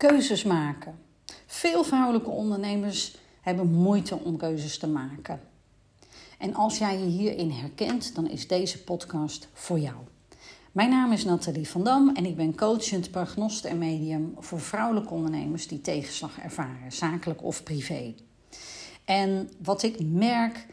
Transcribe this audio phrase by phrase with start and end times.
[0.00, 0.98] keuzes maken.
[1.46, 5.40] Veel vrouwelijke ondernemers hebben moeite om keuzes te maken.
[6.38, 9.96] En als jij je hierin herkent, dan is deze podcast voor jou.
[10.72, 15.14] Mijn naam is Nathalie van Dam en ik ben coachend prognost en medium voor vrouwelijke
[15.14, 18.14] ondernemers die tegenslag ervaren, zakelijk of privé.
[19.04, 20.66] En wat ik merk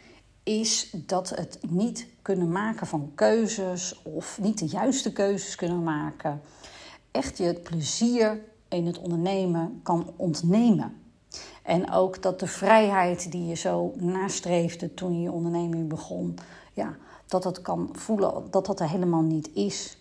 [0.44, 6.42] is dat het niet kunnen maken van keuzes of niet de juiste keuzes kunnen maken,
[7.12, 8.40] echt je het plezier
[8.70, 11.02] in het ondernemen kan ontnemen.
[11.64, 16.38] En ook dat de vrijheid die je zo nastreefde toen je je onderneming begon,
[16.74, 16.96] ja,
[17.28, 19.98] dat het kan voelen dat dat er helemaal niet is.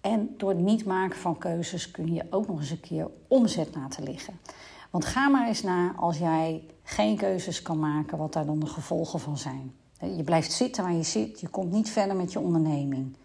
[0.00, 3.74] En door het niet maken van keuzes kun je ook nog eens een keer omzet
[3.74, 4.40] laten liggen.
[4.90, 8.66] Want ga maar eens na als jij geen keuzes kan maken, wat daar dan de
[8.66, 9.74] gevolgen van zijn.
[10.16, 13.16] Je blijft zitten waar je zit, je komt niet verder met je onderneming.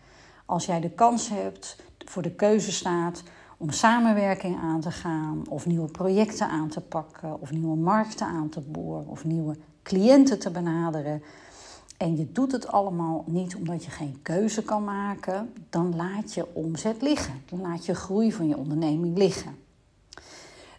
[0.46, 3.24] Als jij de kans hebt, voor de keuze staat
[3.60, 8.50] om samenwerking aan te gaan, of nieuwe projecten aan te pakken, of nieuwe markten aan
[8.50, 11.24] te boren, of nieuwe cliënten te benaderen.
[11.98, 16.54] En je doet het allemaal niet omdat je geen keuze kan maken, dan laat je
[16.54, 17.42] omzet liggen.
[17.50, 19.56] Dan laat je groei van je onderneming liggen.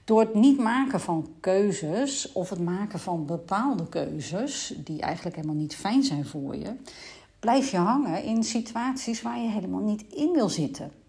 [0.05, 5.56] Door het niet maken van keuzes of het maken van bepaalde keuzes, die eigenlijk helemaal
[5.56, 6.72] niet fijn zijn voor je,
[7.41, 11.00] blijf je hangen in situaties waar je helemaal niet in wil zitten.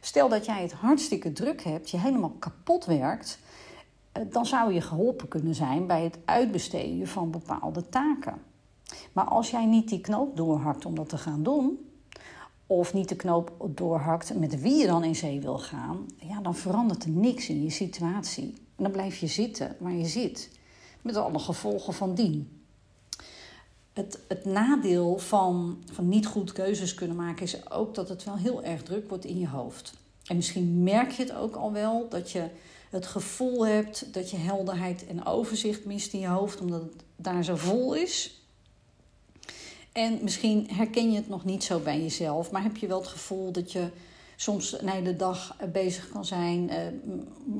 [0.00, 3.38] Stel dat jij het hartstikke druk hebt, je helemaal kapot werkt,
[4.12, 8.42] eh, dan zou je geholpen kunnen zijn bij het uitbesteden van bepaalde taken.
[9.12, 11.78] Maar als jij niet die knoop doorhakt om dat te gaan doen,
[12.66, 16.54] of niet de knoop doorhakt met wie je dan in zee wil gaan, ja, dan
[16.54, 18.54] verandert er niks in je situatie.
[18.76, 20.50] En dan blijf je zitten waar je zit,
[21.02, 22.61] met alle gevolgen van dien.
[23.92, 28.36] Het, het nadeel van, van niet goed keuzes kunnen maken is ook dat het wel
[28.36, 29.92] heel erg druk wordt in je hoofd.
[30.26, 32.48] En misschien merk je het ook al wel dat je
[32.90, 37.44] het gevoel hebt dat je helderheid en overzicht mist in je hoofd, omdat het daar
[37.44, 38.42] zo vol is.
[39.92, 43.08] En misschien herken je het nog niet zo bij jezelf, maar heb je wel het
[43.08, 43.88] gevoel dat je
[44.36, 46.78] soms een hele dag bezig kan zijn, eh,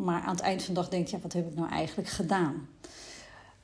[0.02, 2.68] maar aan het eind van de dag denkt: ja, wat heb ik nou eigenlijk gedaan?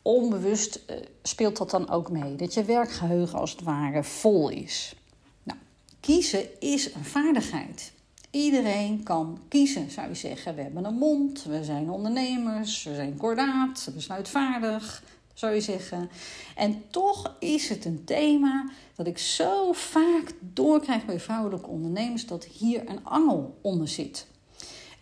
[0.09, 4.95] Onbewust eh, speelt dat dan ook mee, dat je werkgeheugen als het ware vol is.
[5.43, 5.59] Nou,
[6.01, 7.93] kiezen is een vaardigheid.
[8.31, 10.55] Iedereen kan kiezen, zou je zeggen.
[10.55, 15.03] We hebben een mond, we zijn ondernemers, we zijn kordaat, besluitvaardig,
[15.35, 16.11] zou je zeggen.
[16.57, 22.45] En toch is het een thema dat ik zo vaak doorkrijg bij vrouwelijke ondernemers dat
[22.45, 24.27] hier een angel onder zit.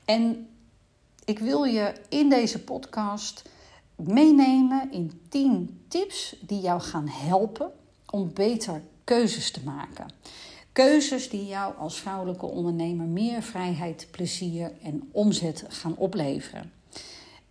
[0.05, 0.49] En
[1.25, 3.43] ik wil je in deze podcast
[3.97, 7.71] meenemen in 10 tips die jou gaan helpen
[8.11, 10.07] om beter keuzes te maken.
[10.73, 16.73] Keuzes die jou als vrouwelijke ondernemer meer vrijheid, plezier en omzet gaan opleveren.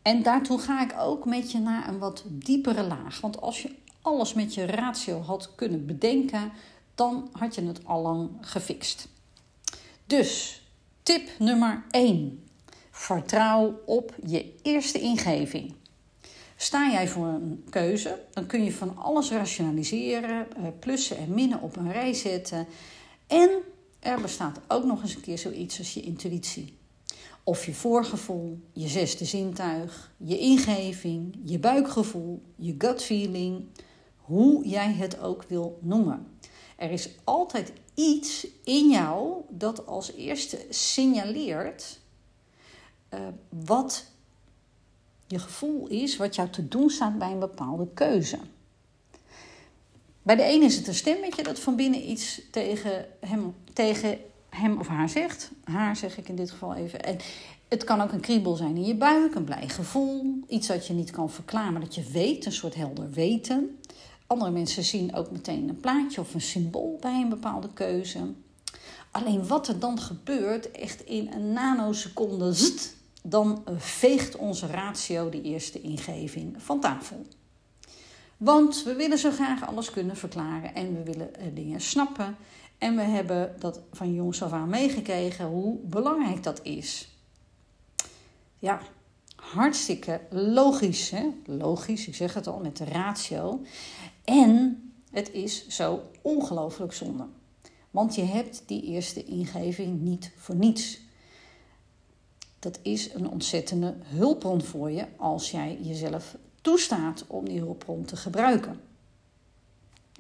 [0.02, 3.22] En daartoe ga ik ook met je naar een wat diepere laag.
[3.22, 6.52] Want als je alles met je ratio had kunnen bedenken,
[6.96, 9.08] dan had je het allang gefixt.
[10.06, 10.62] Dus
[11.04, 12.44] tip nummer 1.
[12.92, 15.74] Vertrouw op je eerste ingeving.
[16.66, 21.62] Sta jij voor een keuze, dan kun je van alles rationaliseren, eh, plussen en minnen
[21.62, 22.68] op een rij zetten.
[23.28, 23.50] En
[24.00, 26.78] er bestaat ook nog eens een keer zoiets als je intuïtie.
[27.44, 33.66] Of je voorgevoel, je zesde zintuig, je ingeving, je buikgevoel, je gut feeling,
[34.18, 36.28] hoe jij het ook wil noemen.
[36.76, 42.00] Er is altijd iets in jou dat als eerste signaleert
[43.14, 44.14] uh, wat
[45.28, 48.38] je gevoel is, wat jou te doen staat bij een bepaalde keuze.
[50.22, 54.18] Bij de ene is het een stemmetje dat van binnen iets tegen hem, tegen
[54.50, 55.52] hem of haar zegt.
[55.64, 57.04] Haar zeg ik in dit geval even.
[57.04, 57.18] En
[57.68, 60.40] het kan ook een kriebel zijn in je buik, een blij gevoel.
[60.48, 63.80] Iets dat je niet kan verklaren, maar dat je weet, een soort helder weten.
[64.28, 68.20] Andere mensen zien ook meteen een plaatje of een symbool bij een bepaalde keuze.
[69.12, 72.54] Alleen wat er dan gebeurt, echt in een nanoseconde,
[73.28, 77.26] dan veegt onze ratio de eerste ingeving van tafel.
[78.38, 82.36] Want we willen zo graag alles kunnen verklaren en we willen eh, dingen snappen.
[82.78, 87.10] En we hebben dat van jongs af aan meegekregen hoe belangrijk dat is.
[88.60, 88.82] Ja,
[89.36, 91.10] hartstikke logisch.
[91.10, 91.30] Hè?
[91.46, 93.62] Logisch, ik zeg het al, met de ratio.
[94.24, 97.26] En het is zo ongelooflijk zonde.
[97.92, 101.05] Want je hebt die eerste ingeving niet voor niets.
[102.66, 108.16] Dat is een ontzettende hulpbron voor je als jij jezelf toestaat om die hulpbron te
[108.16, 108.80] gebruiken.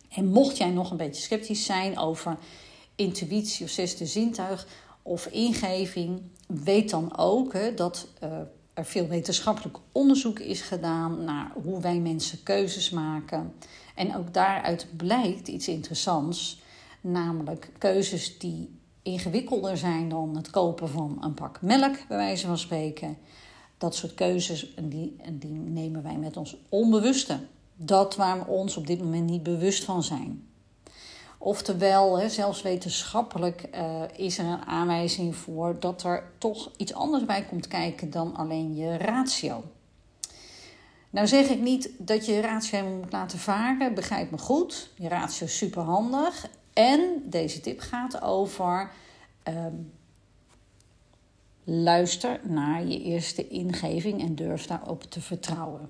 [0.09, 2.37] En mocht jij nog een beetje sceptisch zijn over
[2.95, 4.67] intuïtie of zesde zintuig,
[5.01, 8.29] of ingeving, weet dan ook hè, dat uh,
[8.73, 13.53] er veel wetenschappelijk onderzoek is gedaan naar hoe wij mensen keuzes maken.
[13.95, 16.61] En ook daaruit blijkt iets interessants,
[17.01, 22.57] namelijk keuzes die ingewikkelder zijn dan het kopen van een pak melk, bij wijze van
[22.57, 23.17] spreken.
[23.77, 27.39] Dat soort keuzes, die, die nemen wij met ons onbewuste.
[27.75, 30.47] Dat waar we ons op dit moment niet bewust van zijn.
[31.37, 37.45] Oftewel, zelfs wetenschappelijk uh, is er een aanwijzing voor dat er toch iets anders bij
[37.45, 39.63] komt kijken dan alleen je ratio.
[41.09, 44.89] Nou zeg ik niet dat je je ratio helemaal moet laten varen, begrijp me goed.
[44.95, 46.47] Je ratio is super handig.
[46.75, 48.91] En deze tip gaat over
[49.47, 49.91] um,
[51.63, 55.89] luister naar je eerste ingeving en durf daarop te vertrouwen.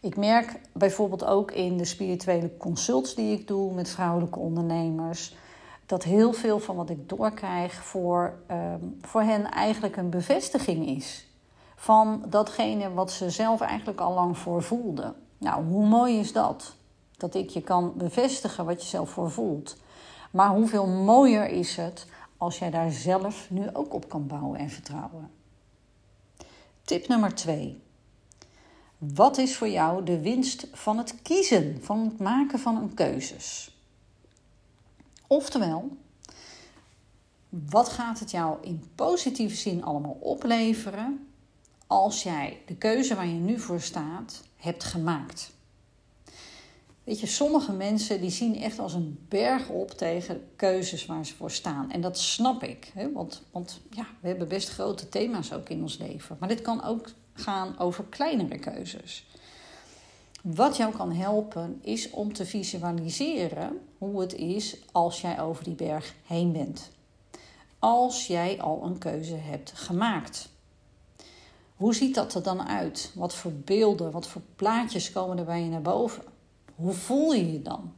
[0.00, 5.34] Ik merk bijvoorbeeld ook in de spirituele consults die ik doe met vrouwelijke ondernemers,
[5.86, 11.26] dat heel veel van wat ik doorkrijg voor, um, voor hen eigenlijk een bevestiging is
[11.76, 15.14] van datgene wat ze zelf eigenlijk al lang voor voelden.
[15.38, 16.78] Nou, hoe mooi is dat?
[17.20, 19.76] Dat ik je kan bevestigen wat je zelf voor voelt.
[20.30, 22.06] Maar hoeveel mooier is het
[22.36, 25.30] als jij daar zelf nu ook op kan bouwen en vertrouwen?
[26.84, 27.82] Tip nummer 2.
[28.98, 33.76] Wat is voor jou de winst van het kiezen, van het maken van een keuzes?
[35.26, 35.96] Oftewel,
[37.48, 41.28] wat gaat het jou in positieve zin allemaal opleveren
[41.86, 45.52] als jij de keuze waar je nu voor staat hebt gemaakt?
[47.10, 51.34] Weet je, sommige mensen die zien echt als een berg op tegen keuzes waar ze
[51.34, 51.90] voor staan.
[51.90, 52.90] En dat snap ik.
[52.94, 53.12] Hè?
[53.12, 56.36] Want, want ja, we hebben best grote thema's ook in ons leven.
[56.40, 59.26] Maar dit kan ook gaan over kleinere keuzes.
[60.42, 65.74] Wat jou kan helpen is om te visualiseren hoe het is als jij over die
[65.74, 66.90] berg heen bent.
[67.78, 70.48] Als jij al een keuze hebt gemaakt.
[71.76, 73.12] Hoe ziet dat er dan uit?
[73.14, 76.22] Wat voor beelden, wat voor plaatjes komen er bij je naar boven?
[76.80, 77.92] Hoe voel je je dan?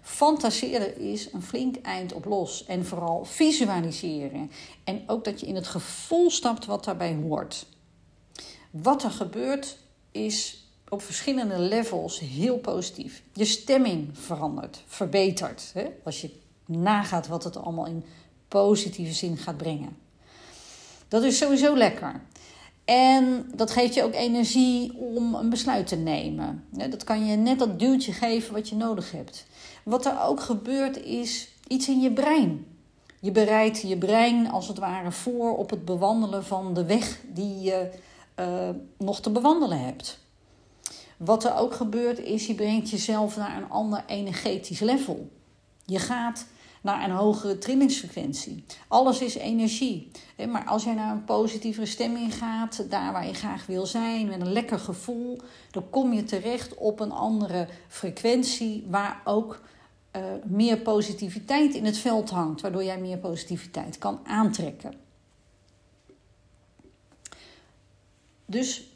[0.00, 2.64] Fantaseren is een flink eind op los.
[2.64, 4.50] En vooral visualiseren.
[4.84, 7.66] En ook dat je in het gevoel stapt wat daarbij hoort.
[8.70, 9.78] Wat er gebeurt
[10.10, 13.22] is op verschillende levels heel positief.
[13.32, 15.70] Je stemming verandert, verbetert.
[15.74, 15.86] Hè?
[16.04, 16.30] Als je
[16.66, 18.04] nagaat wat het allemaal in
[18.48, 19.96] positieve zin gaat brengen.
[21.08, 22.22] Dat is sowieso lekker.
[22.86, 26.64] En dat geeft je ook energie om een besluit te nemen.
[26.70, 29.46] Dat kan je net dat duwtje geven wat je nodig hebt.
[29.82, 32.66] Wat er ook gebeurt is iets in je brein.
[33.20, 37.60] Je bereidt je brein als het ware voor op het bewandelen van de weg die
[37.60, 37.90] je
[38.40, 38.68] uh,
[38.98, 40.18] nog te bewandelen hebt.
[41.16, 45.28] Wat er ook gebeurt is, je brengt jezelf naar een ander energetisch level.
[45.84, 46.46] Je gaat
[46.82, 48.64] naar een hogere trillingsfrequentie.
[48.88, 50.10] Alles is energie.
[50.48, 54.40] Maar als jij naar een positievere stemming gaat, daar waar je graag wil zijn, met
[54.40, 55.40] een lekker gevoel,
[55.70, 59.60] dan kom je terecht op een andere frequentie waar ook
[60.16, 64.94] uh, meer positiviteit in het veld hangt, waardoor jij meer positiviteit kan aantrekken.
[68.46, 68.90] Dus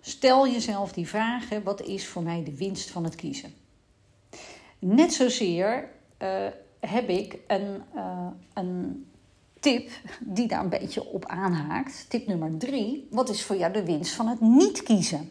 [0.00, 3.54] stel jezelf die vragen: wat is voor mij de winst van het kiezen?
[4.78, 5.88] Net zozeer
[6.22, 6.46] uh,
[6.88, 9.06] heb ik een, uh, een
[9.60, 9.90] tip
[10.20, 12.06] die daar een beetje op aanhaakt.
[12.08, 15.30] Tip nummer drie: wat is voor jou de winst van het niet kiezen?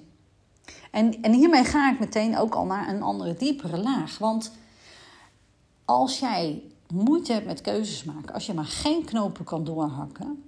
[0.92, 4.18] En, en hiermee ga ik meteen ook al naar een andere, diepere laag.
[4.18, 4.52] Want
[5.86, 10.44] als jij moeite hebt met keuzes maken, als je maar geen knopen kan doorhakken,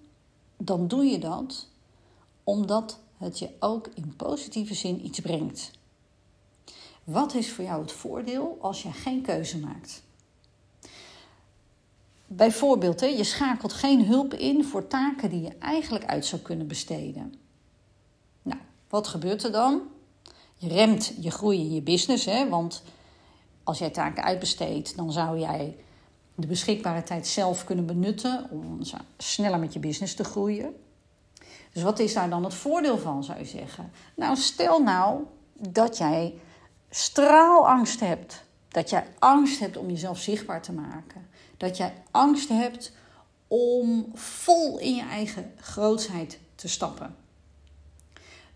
[0.57, 1.67] dan doe je dat
[2.43, 5.71] omdat het je ook in positieve zin iets brengt.
[7.03, 10.03] Wat is voor jou het voordeel als je geen keuze maakt?
[12.36, 17.34] Bijvoorbeeld, je schakelt geen hulp in voor taken die je eigenlijk uit zou kunnen besteden.
[18.42, 19.82] Nou, wat gebeurt er dan?
[20.56, 22.84] Je remt je groei in je business, hè, want
[23.63, 25.75] als jij taken uitbesteedt, dan zou jij
[26.36, 28.80] de beschikbare tijd zelf kunnen benutten om
[29.18, 30.75] sneller met je business te groeien.
[31.74, 33.92] Dus wat is daar dan het voordeel van, zou je zeggen?
[34.15, 35.24] Nou, stel nou
[35.54, 36.34] dat jij
[36.89, 38.44] straalangst hebt.
[38.68, 41.27] Dat jij angst hebt om jezelf zichtbaar te maken.
[41.57, 42.91] Dat jij angst hebt
[43.47, 47.15] om vol in je eigen grootsheid te stappen.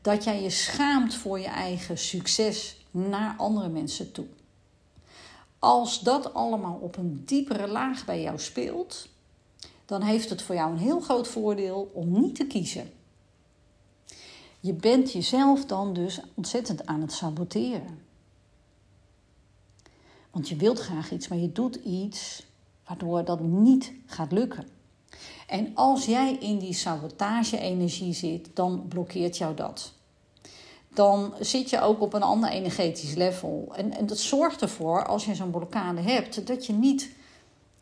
[0.01, 4.25] Dat jij je schaamt voor je eigen succes naar andere mensen toe.
[5.59, 9.09] Als dat allemaal op een diepere laag bij jou speelt,
[9.85, 12.91] dan heeft het voor jou een heel groot voordeel om niet te kiezen.
[14.59, 17.99] Je bent jezelf dan dus ontzettend aan het saboteren.
[20.31, 22.45] Want je wilt graag iets, maar je doet iets
[22.89, 24.67] waardoor dat niet gaat lukken.
[25.47, 29.93] En als jij in die sabotage-energie zit, dan blokkeert jou dat.
[30.93, 33.73] Dan zit je ook op een ander energetisch level.
[33.75, 37.09] En, en dat zorgt ervoor, als je zo'n blokkade hebt, dat je niet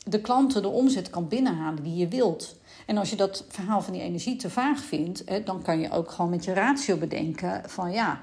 [0.04, 2.56] de klanten de omzet kan binnenhalen die je wilt.
[2.86, 6.10] En als je dat verhaal van die energie te vaag vindt, dan kan je ook
[6.10, 8.22] gewoon met je ratio bedenken van ja,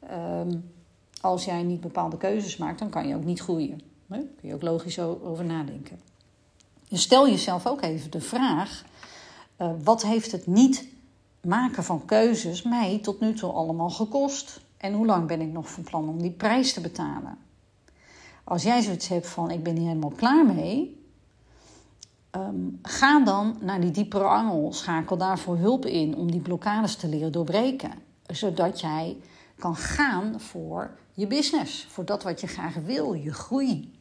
[0.00, 0.56] ehm,
[1.20, 3.80] als jij niet bepaalde keuzes maakt, dan kan je ook niet groeien.
[4.06, 6.00] Daar kun je ook logisch over nadenken.
[6.88, 8.84] Dus stel jezelf ook even de vraag:
[9.58, 10.86] uh, wat heeft het niet
[11.40, 14.60] maken van keuzes mij tot nu toe allemaal gekost?
[14.76, 17.38] En hoe lang ben ik nog van plan om die prijs te betalen?
[18.44, 21.02] Als jij zoiets hebt van: ik ben hier helemaal klaar mee,
[22.30, 24.72] um, ga dan naar die diepere angel.
[24.72, 27.92] Schakel daarvoor hulp in om die blokkades te leren doorbreken.
[28.26, 29.16] Zodat jij
[29.58, 33.97] kan gaan voor je business, voor dat wat je graag wil, je groei.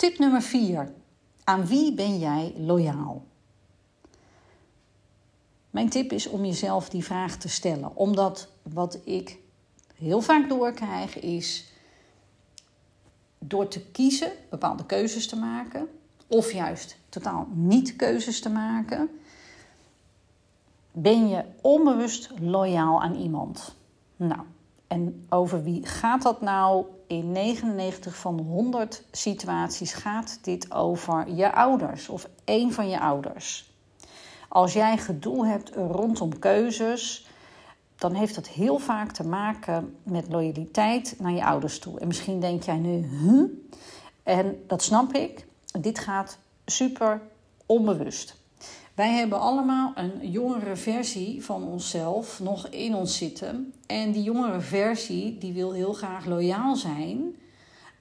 [0.00, 0.92] Tip nummer 4.
[1.44, 3.24] Aan wie ben jij loyaal?
[5.70, 7.96] Mijn tip is om jezelf die vraag te stellen.
[7.96, 9.38] Omdat wat ik
[9.94, 11.72] heel vaak doorkrijg is
[13.38, 15.88] door te kiezen, bepaalde keuzes te maken,
[16.26, 19.10] of juist totaal niet keuzes te maken,
[20.92, 23.74] ben je onbewust loyaal aan iemand.
[24.16, 24.42] Nou,
[24.90, 26.84] en over wie gaat dat nou?
[27.06, 33.00] In 99 van de 100 situaties gaat dit over je ouders of één van je
[33.00, 33.72] ouders.
[34.48, 37.28] Als jij gedoe hebt rondom keuzes,
[37.96, 42.00] dan heeft dat heel vaak te maken met loyaliteit naar je ouders toe.
[42.00, 43.44] En misschien denk jij nu, huh?
[44.22, 45.46] En dat snap ik.
[45.80, 47.20] Dit gaat super
[47.66, 48.39] onbewust.
[49.00, 53.74] Wij hebben allemaal een jongere versie van onszelf nog in ons zitten.
[53.86, 57.36] En die jongere versie die wil heel graag loyaal zijn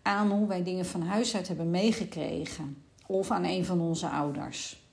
[0.02, 2.84] aan hoe wij dingen van huis uit hebben meegekregen.
[3.06, 4.84] Of aan een van onze ouders.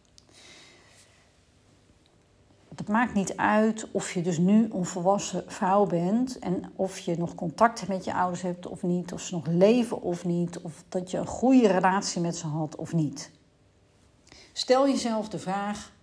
[2.76, 7.18] Het maakt niet uit of je dus nu een volwassen vrouw bent en of je
[7.18, 10.84] nog contact met je ouders hebt of niet, of ze nog leven of niet, of
[10.88, 13.30] dat je een goede relatie met ze had of niet.
[14.52, 15.94] Stel jezelf de vraag: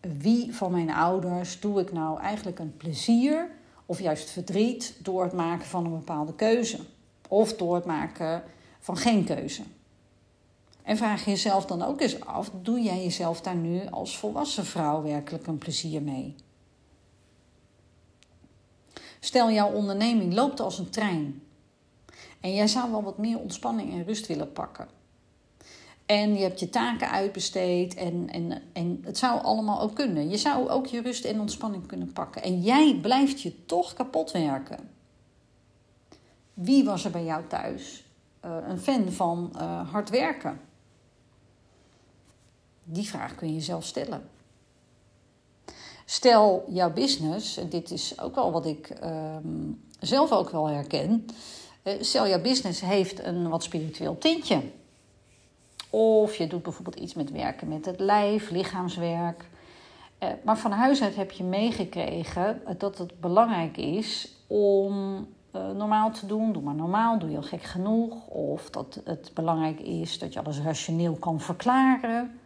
[0.00, 3.50] wie van mijn ouders doe ik nou eigenlijk een plezier
[3.86, 6.78] of juist verdriet door het maken van een bepaalde keuze
[7.28, 8.42] of door het maken
[8.80, 9.62] van geen keuze?
[10.82, 15.02] En vraag jezelf dan ook eens af: doe jij jezelf daar nu als volwassen vrouw
[15.02, 16.34] werkelijk een plezier mee?
[19.20, 21.42] Stel jouw onderneming loopt als een trein
[22.40, 24.88] en jij zou wel wat meer ontspanning en rust willen pakken.
[26.10, 30.28] En je hebt je taken uitbesteed en, en, en het zou allemaal ook kunnen.
[30.28, 32.42] Je zou ook je rust en ontspanning kunnen pakken.
[32.42, 34.90] En jij blijft je toch kapot werken.
[36.54, 38.04] Wie was er bij jou thuis
[38.44, 40.60] uh, een fan van uh, hard werken?
[42.84, 44.28] Die vraag kun je jezelf stellen.
[46.04, 49.36] Stel jouw business, en dit is ook wel wat ik uh,
[50.00, 51.26] zelf ook wel herken.
[51.84, 54.62] Uh, stel jouw business heeft een wat spiritueel tintje.
[55.90, 59.44] Of je doet bijvoorbeeld iets met werken met het lijf, lichaamswerk.
[60.22, 64.94] Uh, maar van huis uit heb je meegekregen dat het belangrijk is om
[65.56, 66.52] uh, normaal te doen.
[66.52, 68.26] Doe maar normaal, doe je al gek genoeg.
[68.26, 72.40] Of dat het belangrijk is dat je alles rationeel kan verklaren.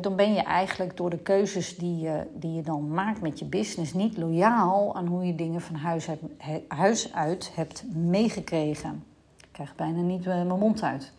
[0.00, 3.44] Dan ben je eigenlijk door de keuzes die je, die je dan maakt met je
[3.44, 6.20] business niet loyaal aan hoe je dingen van huis uit,
[6.68, 9.04] huis uit hebt meegekregen.
[9.36, 11.12] Ik krijg bijna niet mijn mond uit.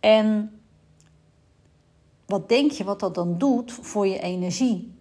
[0.00, 0.57] En
[2.28, 4.94] wat denk je wat dat dan doet voor je energie?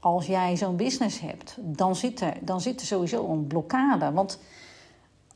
[0.00, 4.12] Als jij zo'n business hebt, dan zit, er, dan zit er sowieso een blokkade.
[4.12, 4.38] Want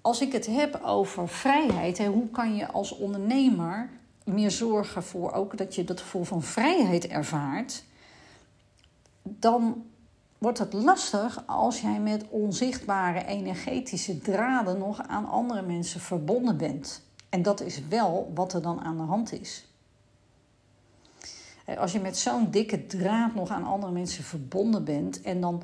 [0.00, 3.90] als ik het heb over vrijheid, hè, hoe kan je als ondernemer
[4.25, 7.84] meer zorgen voor ook dat je dat gevoel van vrijheid ervaart?
[9.22, 9.84] Dan
[10.38, 17.02] wordt het lastig als jij met onzichtbare energetische draden nog aan andere mensen verbonden bent.
[17.28, 19.66] En dat is wel wat er dan aan de hand is.
[21.78, 25.62] Als je met zo'n dikke draad nog aan andere mensen verbonden bent en dan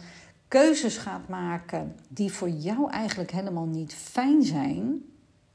[0.49, 5.02] keuzes gaat maken die voor jou eigenlijk helemaal niet fijn zijn,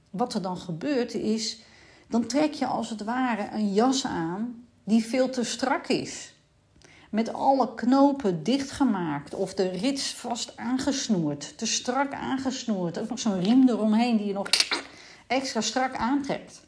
[0.09, 1.61] wat er dan gebeurt is,
[2.07, 6.33] dan trek je als het ware een jas aan die veel te strak is.
[7.09, 12.99] Met alle knopen dichtgemaakt of de rits vast aangesnoerd, te strak aangesnoerd.
[12.99, 14.47] Ook nog zo'n riem eromheen die je nog
[15.27, 16.62] extra strak aantrekt.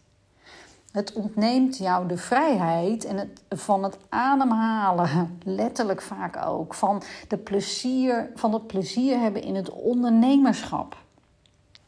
[0.95, 7.37] Het ontneemt jou de vrijheid en het, van het ademhalen, letterlijk vaak ook, van, de
[7.37, 10.97] plezier, van het plezier hebben in het ondernemerschap.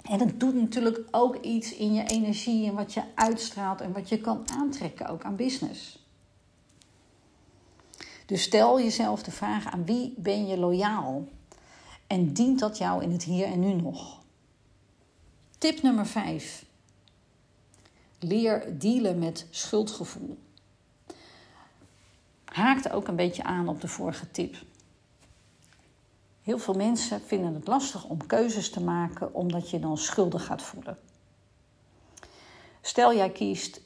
[0.01, 4.09] En het doet natuurlijk ook iets in je energie en wat je uitstraalt en wat
[4.09, 6.05] je kan aantrekken ook aan business.
[8.25, 11.27] Dus stel jezelf de vraag aan wie ben je loyaal?
[12.07, 14.21] En dient dat jou in het hier en nu nog?
[15.57, 16.66] Tip nummer 5.
[18.19, 20.37] Leer dealen met schuldgevoel.
[22.45, 24.55] Haakt ook een beetje aan op de vorige tip.
[26.41, 30.61] Heel veel mensen vinden het lastig om keuzes te maken omdat je dan schuldig gaat
[30.61, 30.97] voelen.
[32.81, 33.81] Stel jij kiest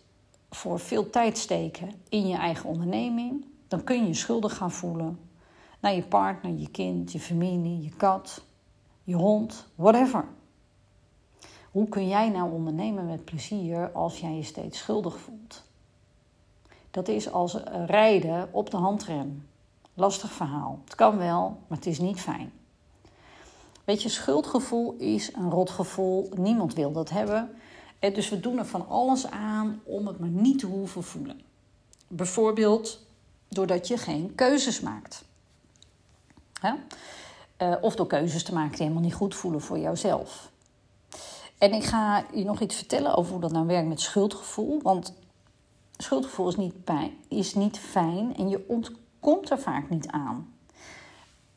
[0.50, 5.20] voor veel tijd steken in je eigen onderneming, dan kun je je schuldig gaan voelen
[5.80, 8.44] naar je partner, je kind, je familie, je kat,
[9.04, 10.26] je hond, whatever.
[11.72, 15.64] Hoe kun jij nou ondernemen met plezier als jij je steeds schuldig voelt?
[16.92, 19.48] Dat is als rijden op de handrem.
[19.94, 20.80] Lastig verhaal.
[20.84, 22.52] Het kan wel, maar het is niet fijn.
[23.84, 26.30] Weet je, schuldgevoel is een rotgevoel.
[26.36, 27.56] Niemand wil dat hebben.
[28.00, 31.42] Dus we doen er van alles aan om het maar niet te hoeven voelen.
[32.08, 33.06] Bijvoorbeeld
[33.48, 35.24] doordat je geen keuzes maakt.
[36.64, 40.52] Uh, of door keuzes te maken die helemaal niet goed voelen voor jouzelf.
[41.62, 44.82] En ik ga je nog iets vertellen over hoe dat nou werkt met schuldgevoel.
[44.82, 45.14] Want
[45.98, 50.54] schuldgevoel is niet, pijn, is niet fijn en je ontkomt er vaak niet aan.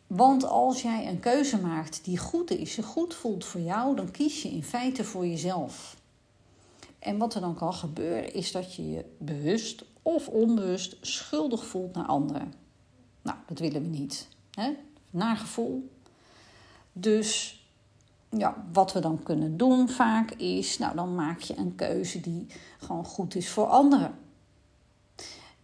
[0.07, 4.11] Want als jij een keuze maakt die goed is, je goed voelt voor jou, dan
[4.11, 5.97] kies je in feite voor jezelf.
[6.99, 11.95] En wat er dan kan gebeuren, is dat je je bewust of onbewust schuldig voelt
[11.95, 12.55] naar anderen.
[13.23, 14.29] Nou, dat willen we niet.
[14.51, 14.71] Hè?
[15.11, 15.91] Naar gevoel.
[16.93, 17.59] Dus
[18.37, 22.47] ja, wat we dan kunnen doen vaak is, nou dan maak je een keuze die
[22.79, 24.15] gewoon goed is voor anderen.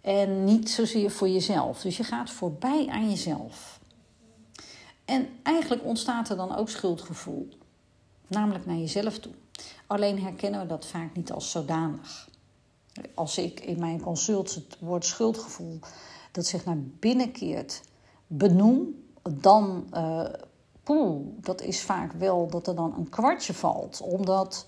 [0.00, 1.80] En niet zozeer voor jezelf.
[1.80, 3.80] Dus je gaat voorbij aan jezelf.
[5.04, 7.48] En eigenlijk ontstaat er dan ook schuldgevoel.
[8.26, 9.32] Namelijk naar jezelf toe.
[9.86, 12.28] Alleen herkennen we dat vaak niet als zodanig.
[13.14, 15.78] Als ik in mijn consult het woord schuldgevoel
[16.32, 17.80] dat zich naar binnen keert
[18.26, 20.24] benoem, dan uh,
[21.40, 24.00] dat is vaak wel dat er dan een kwartje valt.
[24.00, 24.66] Omdat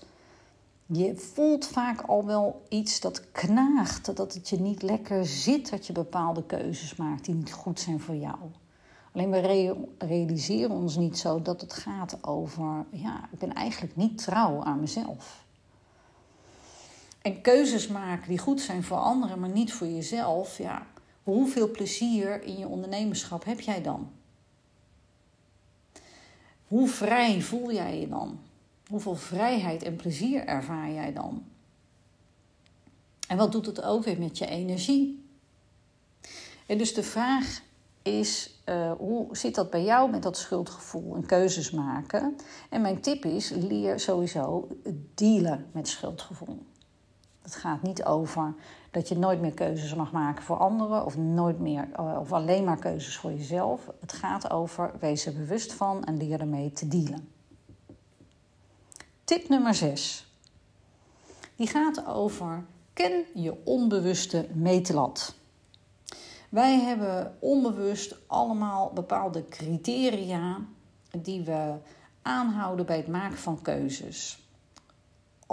[0.85, 5.87] je voelt vaak al wel iets dat knaagt, dat het je niet lekker zit dat
[5.87, 8.37] je bepaalde keuzes maakt die niet goed zijn voor jou.
[9.11, 14.17] Alleen we realiseren ons niet zo dat het gaat over, ja, ik ben eigenlijk niet
[14.17, 15.45] trouw aan mezelf.
[17.21, 20.85] En keuzes maken die goed zijn voor anderen, maar niet voor jezelf, ja,
[21.23, 24.09] hoeveel plezier in je ondernemerschap heb jij dan?
[26.73, 28.39] Hoe vrij voel jij je dan?
[28.87, 31.43] Hoeveel vrijheid en plezier ervaar jij dan?
[33.27, 35.25] En wat doet het ook weer met je energie?
[36.65, 37.61] En dus de vraag
[38.01, 42.35] is, uh, hoe zit dat bij jou met dat schuldgevoel en keuzes maken?
[42.69, 44.67] En mijn tip is, leer sowieso
[45.13, 46.65] dealen met schuldgevoel.
[47.41, 48.53] Het gaat niet over
[48.93, 52.63] dat je nooit meer keuzes mag maken voor anderen of nooit meer eh, of alleen
[52.63, 53.89] maar keuzes voor jezelf.
[53.99, 57.29] Het gaat over wees er bewust van en leer ermee te dealen.
[59.23, 60.27] Tip nummer 6.
[61.55, 65.35] Die gaat over ken je onbewuste meetlat.
[66.49, 70.57] Wij hebben onbewust allemaal bepaalde criteria
[71.21, 71.73] die we
[72.21, 74.43] aanhouden bij het maken van keuzes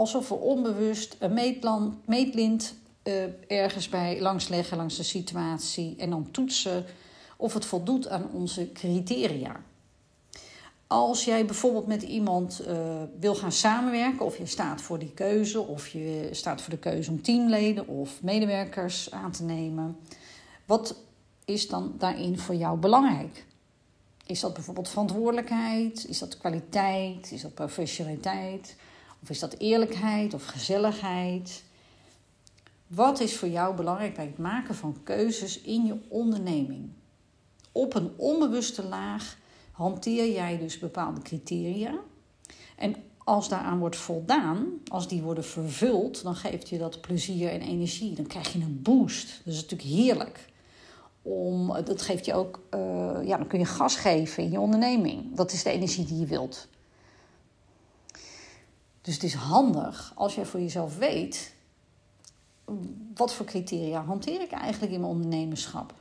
[0.01, 2.75] alsof we onbewust een meetland, meetlint
[3.11, 6.85] uh, ergens bij langs leggen, langs de situatie en dan toetsen
[7.37, 9.63] of het voldoet aan onze criteria.
[10.87, 15.61] Als jij bijvoorbeeld met iemand uh, wil gaan samenwerken, of je staat voor die keuze,
[15.61, 19.97] of je staat voor de keuze om teamleden of medewerkers aan te nemen,
[20.65, 20.97] wat
[21.45, 23.45] is dan daarin voor jou belangrijk?
[24.27, 26.07] Is dat bijvoorbeeld verantwoordelijkheid?
[26.09, 27.33] Is dat kwaliteit?
[27.33, 28.77] Is dat professionaliteit?
[29.23, 31.63] Of is dat eerlijkheid of gezelligheid?
[32.95, 36.91] Wat is voor jou belangrijk bij het maken van keuzes in je onderneming?
[37.73, 39.37] Op een onbewuste laag
[39.73, 41.95] hanteer jij dus bepaalde criteria.
[42.77, 47.61] En als daaraan wordt voldaan, als die worden vervuld, dan geeft je dat plezier en
[47.61, 48.15] energie.
[48.15, 49.41] Dan krijg je een boost.
[49.45, 50.49] Dat is natuurlijk heerlijk.
[51.23, 55.37] Om, dat geeft je ook, uh, ja, dan kun je gas geven in je onderneming.
[55.37, 56.69] Dat is de energie die je wilt.
[59.01, 61.59] Dus het is handig als jij voor jezelf weet
[63.15, 65.95] wat voor criteria hanteer ik eigenlijk in mijn ondernemerschap.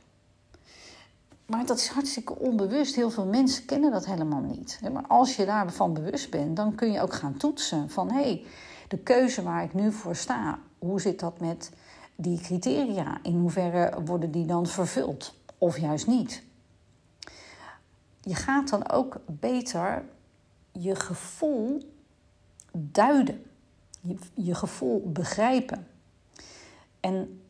[1.46, 2.94] Maar dat is hartstikke onbewust.
[2.94, 4.80] Heel veel mensen kennen dat helemaal niet.
[4.92, 8.44] Maar als je daarvan bewust bent, dan kun je ook gaan toetsen van hé, hey,
[8.88, 11.70] de keuze waar ik nu voor sta, hoe zit dat met
[12.16, 13.18] die criteria?
[13.22, 16.42] In hoeverre worden die dan vervuld of juist niet?
[18.20, 20.04] Je gaat dan ook beter
[20.72, 21.92] je gevoel
[22.72, 23.42] duiden,
[24.00, 25.86] je, je gevoel begrijpen.
[27.00, 27.40] En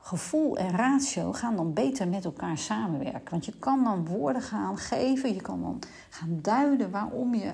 [0.00, 3.30] gevoel en ratio gaan dan beter met elkaar samenwerken.
[3.30, 5.78] Want je kan dan woorden gaan geven, je kan dan
[6.10, 7.52] gaan duiden waarom je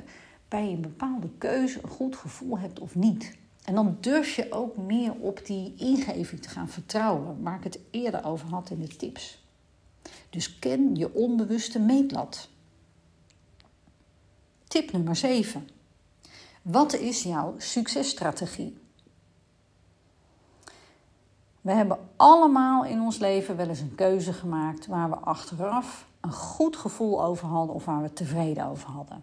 [0.49, 3.39] bij een bepaalde keuze een goed gevoel hebt of niet.
[3.65, 7.79] En dan durf je ook meer op die ingeving te gaan vertrouwen, waar ik het
[7.91, 9.45] eerder over had in de tips.
[10.31, 12.49] Dus ken je onbewuste meetlat.
[14.69, 15.69] Tip nummer 7.
[16.63, 18.80] Wat is jouw successtrategie?
[21.61, 26.33] We hebben allemaal in ons leven wel eens een keuze gemaakt waar we achteraf een
[26.33, 29.23] goed gevoel over hadden of waar we tevreden over hadden.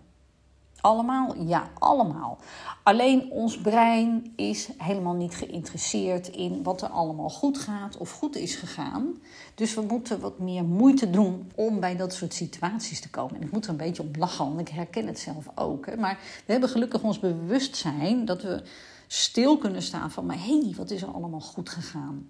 [0.82, 1.36] Allemaal?
[1.36, 2.38] Ja, allemaal.
[2.84, 8.36] Alleen ons brein is helemaal niet geïnteresseerd in wat er allemaal goed gaat of goed
[8.36, 9.21] is gegaan.
[9.56, 13.36] Dus we moeten wat meer moeite doen om bij dat soort situaties te komen.
[13.36, 15.86] En ik moet er een beetje op lachen, want ik herken het zelf ook.
[15.86, 15.97] Hè.
[15.97, 18.63] Maar we hebben gelukkig ons bewustzijn dat we
[19.08, 20.32] stil kunnen staan van...
[20.32, 22.30] hé, hey, wat is er allemaal goed gegaan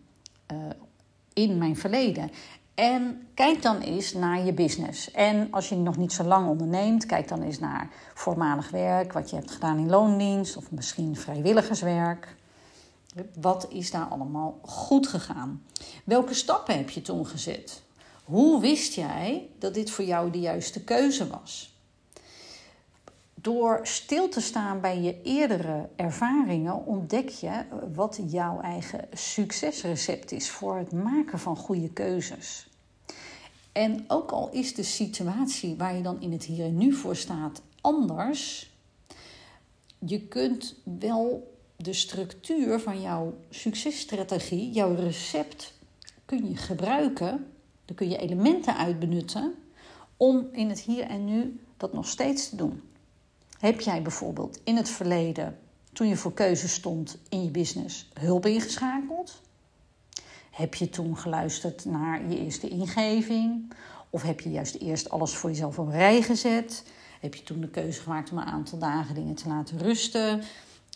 [0.52, 0.58] uh,
[1.34, 2.32] in mijn verleden?
[2.78, 5.12] En kijk dan eens naar je business.
[5.12, 9.30] En als je nog niet zo lang onderneemt, kijk dan eens naar voormalig werk, wat
[9.30, 12.36] je hebt gedaan in loondienst of misschien vrijwilligerswerk.
[13.40, 15.64] Wat is daar allemaal goed gegaan?
[16.04, 17.82] Welke stappen heb je toen gezet?
[18.24, 21.77] Hoe wist jij dat dit voor jou de juiste keuze was?
[23.42, 30.50] Door stil te staan bij je eerdere ervaringen ontdek je wat jouw eigen succesrecept is
[30.50, 32.70] voor het maken van goede keuzes.
[33.72, 37.16] En ook al is de situatie waar je dan in het hier en nu voor
[37.16, 38.72] staat anders,
[40.00, 45.74] je kunt wel de structuur van jouw successtrategie, jouw recept,
[46.26, 47.52] kun je gebruiken.
[47.86, 49.54] Daar kun je elementen uitbenutten
[50.18, 52.82] om in het hier en nu dat nog steeds te doen.
[53.60, 55.60] Heb jij bijvoorbeeld in het verleden,
[55.94, 59.42] toen je voor keuze stond in je business, hulp ingeschakeld?
[60.52, 63.74] Heb je toen geluisterd naar je eerste ingeving?
[64.10, 66.84] Of heb je juist eerst alles voor jezelf op rij gezet?
[67.20, 70.42] Heb je toen de keuze gemaakt om een aantal dagen dingen te laten rusten?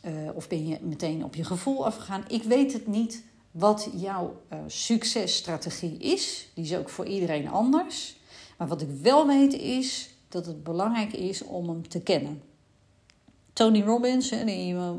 [0.06, 2.24] Uh, of ben je meteen op je gevoel afgegaan?
[2.28, 6.52] Ik weet het niet wat jouw uh, successtrategie is.
[6.54, 8.20] Die is ook voor iedereen anders.
[8.58, 12.42] Maar wat ik wel weet is dat het belangrijk is om hem te kennen.
[13.54, 14.92] Tony Robbins, die uh,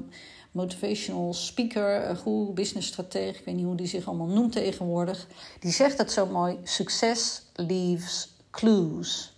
[0.53, 2.19] motivational speaker,
[2.55, 5.27] business stratege, ik weet niet hoe die zich allemaal noemt tegenwoordig,
[5.61, 9.33] die zegt het zo mooi: success leaves clues.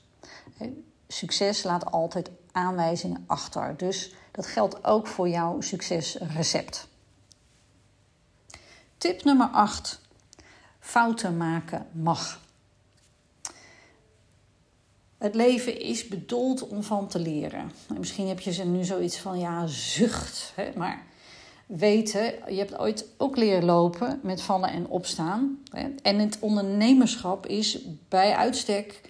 [1.08, 3.74] Succes laat altijd aanwijzingen achter.
[3.76, 6.88] Dus dat geldt ook voor jouw succesrecept.
[8.98, 10.00] Tip nummer 8.
[10.80, 12.40] Fouten maken mag.
[15.18, 17.70] Het leven is bedoeld om van te leren.
[17.98, 20.52] misschien heb je ze nu zoiets van, ja, zucht.
[20.54, 20.70] Hè?
[20.76, 21.02] Maar
[21.66, 25.58] weten, je hebt ooit ook leren lopen met vallen en opstaan.
[25.70, 25.88] Hè?
[26.02, 29.00] En het ondernemerschap is bij uitstek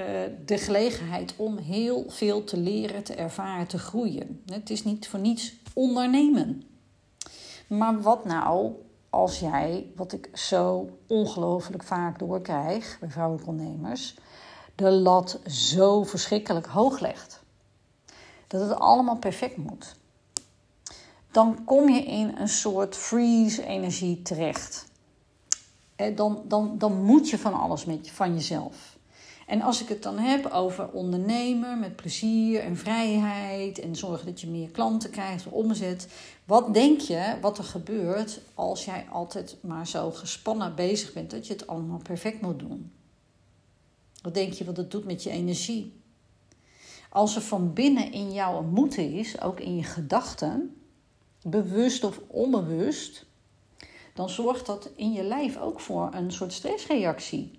[0.00, 0.06] uh,
[0.44, 4.42] de gelegenheid om heel veel te leren, te ervaren, te groeien.
[4.46, 6.62] Het is niet voor niets ondernemen.
[7.66, 8.72] Maar wat nou
[9.10, 14.14] als jij, wat ik zo ongelooflijk vaak doorkrijg bij vrouwelijke ondernemers
[14.74, 17.42] de lat zo verschrikkelijk hoog legt.
[18.46, 19.96] Dat het allemaal perfect moet.
[21.30, 24.86] Dan kom je in een soort freeze-energie terecht.
[26.14, 28.96] Dan, dan, dan moet je van alles met, van jezelf.
[29.46, 34.40] En als ik het dan heb over ondernemen met plezier en vrijheid en zorgen dat
[34.40, 36.08] je meer klanten krijgt, omzet.
[36.44, 41.46] Wat denk je wat er gebeurt als jij altijd maar zo gespannen bezig bent dat
[41.46, 42.92] je het allemaal perfect moet doen?
[44.24, 45.92] Wat denk je wat het doet met je energie?
[47.10, 50.76] Als er van binnen in jou een moeten is, ook in je gedachten,
[51.42, 53.26] bewust of onbewust,
[54.14, 57.58] dan zorgt dat in je lijf ook voor een soort stressreactie.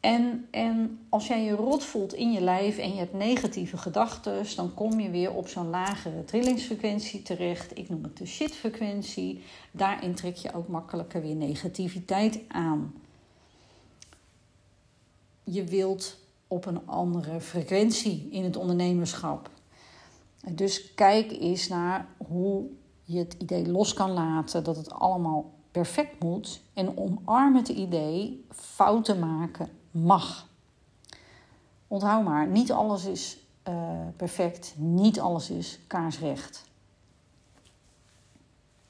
[0.00, 4.44] En, en als jij je rot voelt in je lijf en je hebt negatieve gedachten,
[4.56, 7.78] dan kom je weer op zo'n lagere trillingsfrequentie terecht.
[7.78, 9.42] Ik noem het de shitfrequentie.
[9.70, 13.01] Daarin trek je ook makkelijker weer negativiteit aan
[15.44, 19.50] je wilt op een andere frequentie in het ondernemerschap.
[20.50, 22.64] Dus kijk eens naar hoe
[23.02, 28.44] je het idee los kan laten dat het allemaal perfect moet en omarm het idee
[28.50, 30.48] fouten maken mag.
[31.88, 36.64] Onthoud maar, niet alles is uh, perfect, niet alles is kaarsrecht.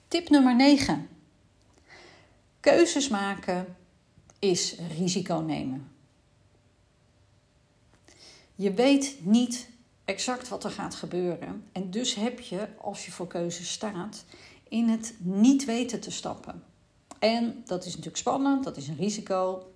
[0.09, 1.09] Tip nummer 9.
[2.61, 3.77] Keuzes maken
[4.39, 5.92] is risico nemen.
[8.63, 9.69] Je weet niet
[10.05, 11.65] exact wat er gaat gebeuren.
[11.73, 14.25] En dus heb je, als je voor keuze staat,
[14.69, 16.63] in het niet weten te stappen.
[17.19, 19.73] En dat is natuurlijk spannend, dat is een risico.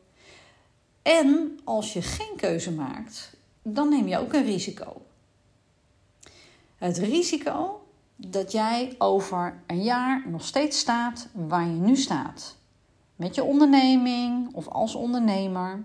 [1.02, 5.02] En als je geen keuze maakt, dan neem je ook een risico.
[6.76, 12.56] Het risico dat jij over een jaar nog steeds staat waar je nu staat.
[13.16, 15.84] Met je onderneming of als ondernemer.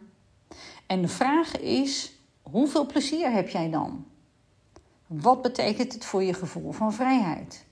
[0.85, 4.05] En de vraag is: hoeveel plezier heb jij dan?
[5.07, 7.65] Wat betekent het voor je gevoel van vrijheid?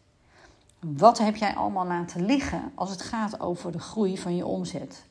[0.79, 5.05] Wat heb jij allemaal laten liggen als het gaat over de groei van je omzet?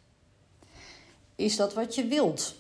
[1.35, 2.55] Is dat wat je wilt?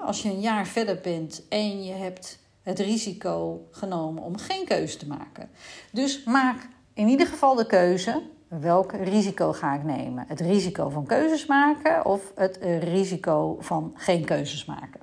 [0.00, 4.96] Als je een jaar verder bent en je hebt het risico genomen om geen keuze
[4.96, 5.50] te maken.
[5.92, 8.22] Dus maak in ieder geval de keuze.
[8.48, 10.24] Welk risico ga ik nemen?
[10.28, 15.00] Het risico van keuzes maken of het risico van geen keuzes maken?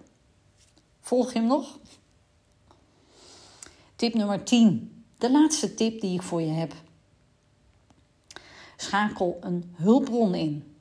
[1.11, 1.79] Volg hem nog?
[3.95, 5.03] Tip nummer 10.
[5.17, 6.73] De laatste tip die ik voor je heb.
[8.77, 10.73] Schakel een hulpbron in.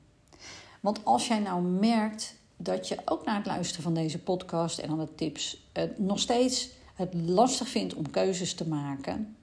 [0.79, 4.97] Want als jij nou merkt dat je ook na het luisteren van deze podcast en
[4.97, 5.63] de tips
[5.97, 9.35] nog steeds het lastig vindt om keuzes te maken.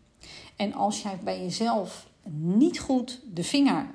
[0.56, 3.86] En als jij bij jezelf niet goed de vinger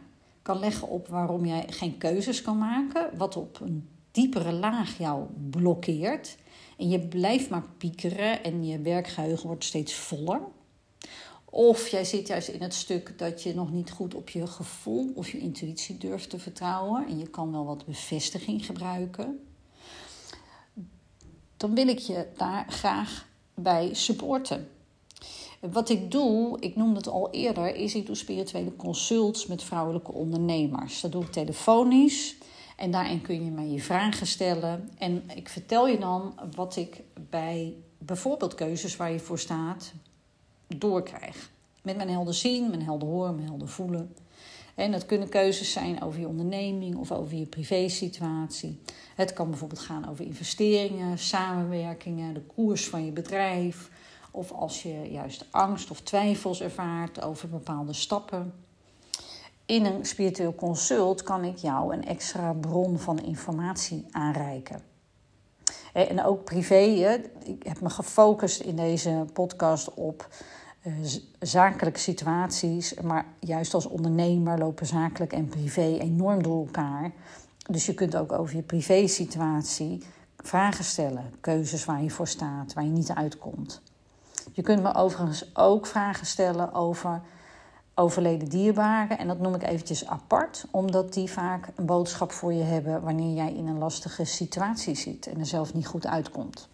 [0.42, 5.24] kan leggen op waarom jij geen keuzes kan maken, wat op een diepere laag jou
[5.50, 6.38] blokkeert,
[6.78, 10.42] en je blijft maar piekeren en je werkgeheugen wordt steeds voller.
[11.46, 15.12] Of jij zit juist in het stuk dat je nog niet goed op je gevoel
[15.16, 19.48] of je intuïtie durft te vertrouwen en je kan wel wat bevestiging gebruiken.
[21.58, 24.70] Dan wil ik je daar graag bij supporten.
[25.72, 30.12] Wat ik doe, ik noemde het al eerder, is ik doe spirituele consults met vrouwelijke
[30.12, 31.02] ondernemers.
[31.02, 32.36] Dat doe ik telefonisch.
[32.78, 34.90] En daarin kun je mij je vragen stellen.
[34.98, 39.94] En ik vertel je dan wat ik bij bijvoorbeeld keuzes waar je voor staat
[40.68, 41.50] doorkrijg.
[41.82, 44.16] Met mijn helder zien, mijn helder horen, mijn helder voelen.
[44.76, 48.80] En dat kunnen keuzes zijn over je onderneming of over je privésituatie.
[49.16, 53.90] Het kan bijvoorbeeld gaan over investeringen, samenwerkingen, de koers van je bedrijf.
[54.32, 58.54] Of als je juist angst of twijfels ervaart over bepaalde stappen
[59.74, 64.82] in een spiritueel consult kan ik jou een extra bron van informatie aanreiken.
[65.94, 66.78] En ook privé,
[67.44, 70.28] ik heb me gefocust in deze podcast op
[70.82, 70.94] eh,
[71.40, 77.12] zakelijke situaties, maar juist als ondernemer lopen zakelijk en privé enorm door elkaar.
[77.70, 80.04] Dus je kunt ook over je privé-situatie
[80.38, 83.82] vragen stellen, keuzes waar je voor staat, waar je niet uitkomt.
[84.52, 87.22] Je kunt me overigens ook vragen stellen over
[87.96, 89.18] overleden dierbaren.
[89.18, 93.36] En dat noem ik eventjes apart, omdat die vaak een boodschap voor je hebben wanneer
[93.36, 96.70] jij in een lastige situatie zit en er zelf niet goed uitkomt.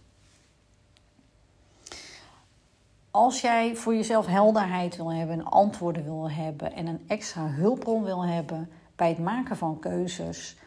[3.11, 8.25] Als jij voor jezelf helderheid wil hebben, antwoorden wil hebben en een extra hulpbron wil
[8.25, 10.57] hebben bij het maken van keuzes,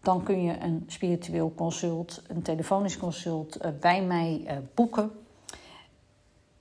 [0.00, 5.10] dan kun je een spiritueel consult, een telefonisch consult eh, bij mij eh, boeken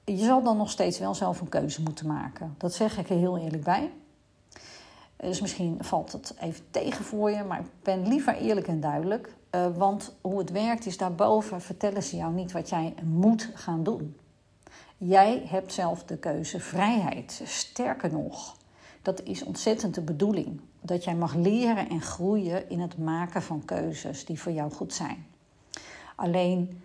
[0.03, 2.55] je zal dan nog steeds wel zelf een keuze moeten maken.
[2.57, 3.91] Dat zeg ik er heel eerlijk bij.
[5.17, 9.35] Dus misschien valt het even tegen voor je, maar ik ben liever eerlijk en duidelijk.
[9.55, 13.83] Uh, want hoe het werkt is daarboven vertellen ze jou niet wat jij moet gaan
[13.83, 14.15] doen.
[14.97, 17.41] Jij hebt zelf de keuze vrijheid.
[17.45, 18.55] Sterker nog,
[19.01, 20.61] dat is ontzettend de bedoeling.
[20.81, 24.93] Dat jij mag leren en groeien in het maken van keuzes die voor jou goed
[24.93, 25.25] zijn.
[26.15, 26.81] Alleen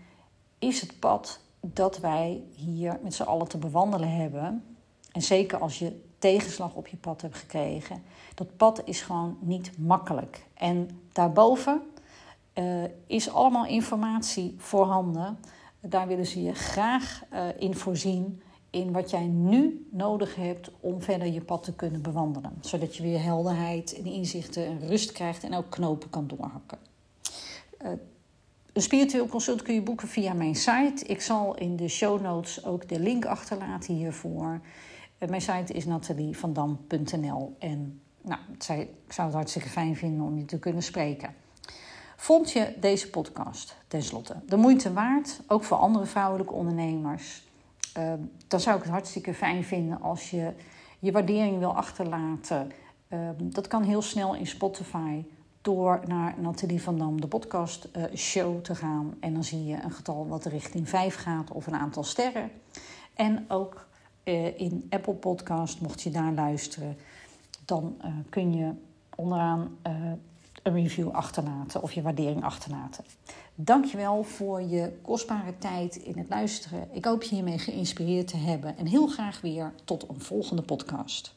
[0.59, 1.41] is het pad
[1.73, 4.65] dat wij hier met z'n allen te bewandelen hebben.
[5.13, 8.03] En zeker als je tegenslag op je pad hebt gekregen.
[8.35, 10.47] Dat pad is gewoon niet makkelijk.
[10.55, 11.83] En daarboven
[12.55, 15.39] uh, is allemaal informatie voorhanden.
[15.81, 18.43] Daar willen ze je graag uh, in voorzien.
[18.71, 22.53] In wat jij nu nodig hebt om verder je pad te kunnen bewandelen.
[22.61, 26.79] Zodat je weer helderheid en inzichten en rust krijgt en ook knopen kan doorhakken.
[27.83, 27.89] Uh,
[28.77, 31.05] een spiritueel consult kun je boeken via mijn site.
[31.07, 34.61] Ik zal in de show notes ook de link achterlaten hiervoor.
[35.19, 37.57] Eh, mijn site is natalievandam.nl.
[37.59, 41.35] En nou, ik zou het hartstikke fijn vinden om je te kunnen spreken.
[42.17, 47.45] Vond je deze podcast tenslotte de moeite waard, ook voor andere vrouwelijke ondernemers?
[47.99, 48.13] Uh,
[48.47, 50.53] dan zou ik het hartstikke fijn vinden als je
[50.99, 52.73] je waardering wil achterlaten.
[53.09, 55.25] Uh, dat kan heel snel in Spotify
[55.67, 59.15] door naar Nathalie van Dam, de podcast uh, show, te gaan.
[59.21, 62.51] En dan zie je een getal wat richting 5 gaat of een aantal sterren.
[63.15, 63.87] En ook
[64.25, 66.97] uh, in Apple Podcast, mocht je daar luisteren,
[67.65, 68.71] dan uh, kun je
[69.17, 70.21] onderaan een
[70.63, 73.05] review achterlaten of je waardering achterlaten.
[73.55, 76.89] Dankjewel voor je kostbare tijd in het luisteren.
[76.93, 81.36] Ik hoop je hiermee geïnspireerd te hebben en heel graag weer tot een volgende podcast.